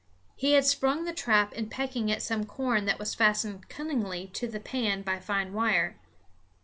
[0.35, 4.47] He had sprung the trap in pecking at some corn that was fastened cunningly to
[4.47, 5.95] the pan by fine wire.